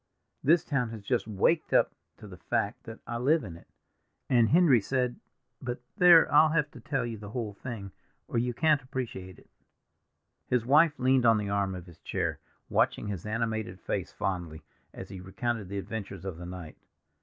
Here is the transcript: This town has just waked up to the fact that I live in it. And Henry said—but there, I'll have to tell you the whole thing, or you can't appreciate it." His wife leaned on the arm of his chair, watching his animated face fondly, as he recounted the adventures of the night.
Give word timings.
This 0.43 0.65
town 0.65 0.89
has 0.89 1.03
just 1.03 1.27
waked 1.27 1.73
up 1.73 1.93
to 2.17 2.27
the 2.27 2.39
fact 2.39 2.85
that 2.85 2.97
I 3.05 3.19
live 3.19 3.43
in 3.43 3.55
it. 3.55 3.67
And 4.31 4.49
Henry 4.49 4.81
said—but 4.81 5.79
there, 5.95 6.33
I'll 6.33 6.49
have 6.49 6.71
to 6.71 6.79
tell 6.79 7.05
you 7.05 7.19
the 7.19 7.29
whole 7.29 7.53
thing, 7.53 7.91
or 8.27 8.39
you 8.39 8.51
can't 8.51 8.81
appreciate 8.81 9.37
it." 9.37 9.47
His 10.47 10.65
wife 10.65 10.97
leaned 10.97 11.27
on 11.27 11.37
the 11.37 11.49
arm 11.49 11.75
of 11.75 11.85
his 11.85 11.99
chair, 11.99 12.39
watching 12.67 13.09
his 13.09 13.27
animated 13.27 13.79
face 13.79 14.11
fondly, 14.11 14.63
as 14.91 15.09
he 15.09 15.19
recounted 15.21 15.69
the 15.69 15.77
adventures 15.77 16.25
of 16.25 16.37
the 16.37 16.47
night. 16.47 16.77